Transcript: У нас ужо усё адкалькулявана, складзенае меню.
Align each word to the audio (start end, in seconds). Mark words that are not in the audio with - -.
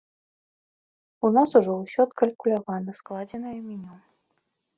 У 1.29 1.29
нас 1.35 1.49
ужо 1.59 1.71
усё 1.83 1.99
адкалькулявана, 2.07 2.91
складзенае 3.01 3.53
меню. 3.67 3.95